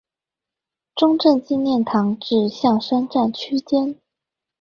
[0.95, 3.99] 中正紀念堂至象山站區間